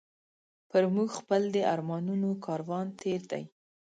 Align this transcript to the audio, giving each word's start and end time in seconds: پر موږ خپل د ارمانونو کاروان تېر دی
پر 0.69 0.83
موږ 0.93 1.09
خپل 1.19 1.41
د 1.55 1.57
ارمانونو 1.73 2.29
کاروان 2.45 2.87
تېر 3.01 3.21
دی 3.31 3.43